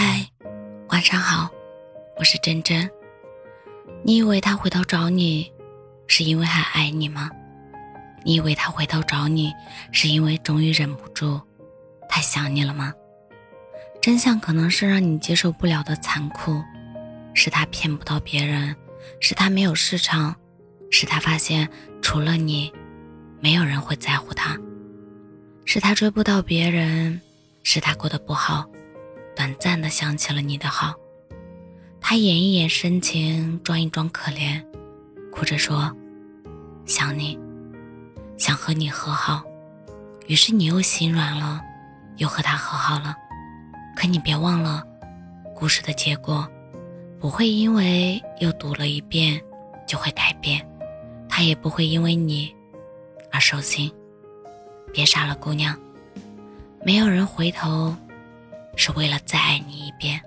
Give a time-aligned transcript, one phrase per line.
[0.00, 0.24] 嗨，
[0.90, 1.50] 晚上好，
[2.16, 2.88] 我是真真。
[4.04, 5.52] 你以为他回头找你，
[6.06, 7.28] 是因为还爱你吗？
[8.22, 9.52] 你以为他回头找你，
[9.90, 11.40] 是因为终于忍不住
[12.08, 12.94] 太想你了吗？
[14.00, 16.62] 真相可能是让你接受不了的残酷，
[17.34, 18.76] 是他骗不到别人，
[19.18, 20.32] 是他没有市场，
[20.92, 21.68] 是他发现
[22.00, 22.72] 除了你，
[23.40, 24.56] 没有人会在乎他，
[25.64, 27.20] 是他追不到别人，
[27.64, 28.64] 是他过得不好。
[29.38, 30.92] 短暂的想起了你的好，
[32.00, 34.60] 他演一演深情，装一装可怜，
[35.30, 35.96] 哭着说
[36.84, 37.38] ：“想你，
[38.36, 39.44] 想和你和好。”
[40.26, 41.62] 于是你又心软了，
[42.16, 43.14] 又和他和好了。
[43.94, 44.82] 可你别忘了，
[45.54, 46.44] 故事的结果
[47.20, 49.40] 不会因为又读了一遍
[49.86, 50.68] 就会改变，
[51.28, 52.52] 他也不会因为你
[53.30, 53.88] 而受心。
[54.92, 55.78] 别傻了，姑娘，
[56.84, 57.94] 没有人回头。
[58.78, 60.22] 是为了再爱你一遍。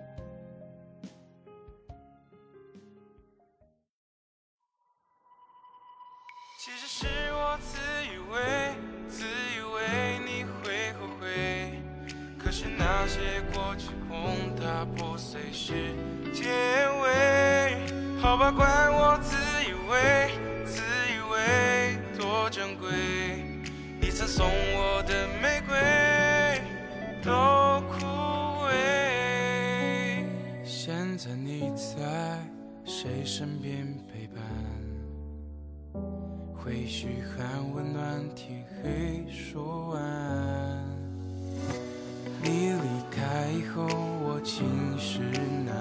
[6.60, 8.76] 其实是我自以为，
[9.08, 11.82] 自以为你会后悔，
[12.38, 15.96] 可是那些过去崩塌破碎是
[16.34, 16.44] 结
[17.02, 18.22] 尾。
[18.22, 18.68] 好吧，怪
[31.24, 32.40] 在你在
[32.84, 34.42] 谁身边陪伴？
[36.52, 40.02] 会嘘寒问暖，天黑说晚。
[42.42, 44.66] 你离开以后，我寝
[44.98, 45.20] 食
[45.64, 45.76] 难。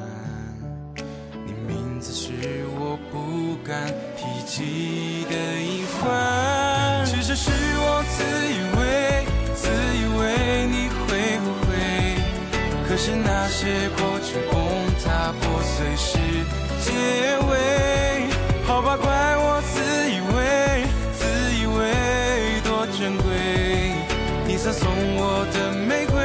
[1.46, 2.32] 你名字是
[2.78, 3.86] 我不敢
[4.18, 5.32] 提起的
[5.62, 7.02] 隐患。
[7.06, 10.20] 其实是我自以为，自以为
[10.66, 11.72] 你会后悔。
[12.86, 14.36] 可是那些过去
[15.90, 16.18] 破碎是
[16.84, 16.92] 结
[17.48, 17.52] 尾，
[18.64, 21.26] 好吧，怪我自以为，自
[21.60, 23.28] 以为多珍贵，
[24.46, 26.16] 你曾送我的玫瑰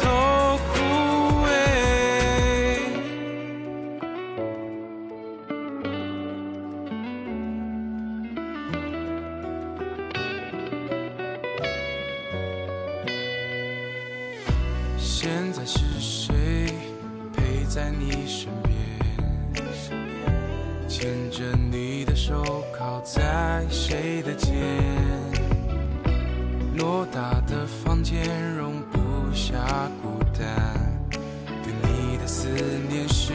[0.00, 0.06] 都
[0.68, 0.78] 枯
[1.44, 1.48] 萎。
[14.98, 16.34] 现在是谁
[17.74, 18.74] 在你身边？
[20.86, 24.52] 牵着你的手，靠在谁的肩？
[26.76, 28.20] 偌大的房间
[28.58, 28.98] 容不
[29.34, 29.56] 下
[30.02, 30.44] 孤单，
[31.08, 32.46] 对你的思
[32.90, 33.32] 念是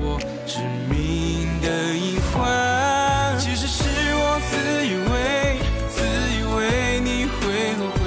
[0.00, 3.36] 我致命的隐患。
[3.40, 3.82] 其实是
[4.14, 5.58] 我自以为，
[5.90, 5.98] 自
[6.38, 8.00] 以为你会后悔，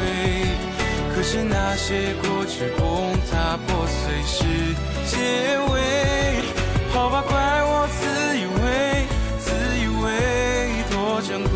[1.13, 3.03] 可是那些过去不。
[3.67, 4.44] 破碎是
[5.23, 6.44] 结尾，
[6.91, 7.31] 好吧，怪
[7.63, 8.03] 我自
[8.38, 9.07] 以为，
[9.39, 9.47] 自
[9.79, 10.06] 以为
[10.91, 11.56] 多珍贵。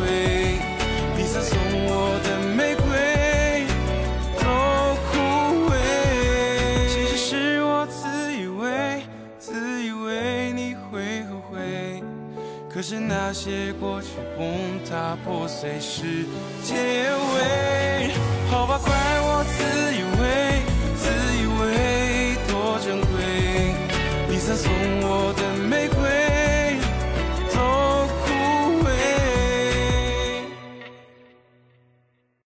[1.18, 3.68] 你曾送我的玫瑰
[4.40, 4.46] 都
[5.08, 5.12] 枯
[5.70, 5.76] 萎。
[6.88, 9.04] 其实是我自以为，
[9.38, 12.02] 自以为你会后悔，
[12.74, 14.08] 可是那些过去
[14.38, 16.26] 崩塌破碎是
[16.64, 16.74] 结
[17.36, 18.16] 尾，
[18.50, 19.97] 好吧，怪我自以为。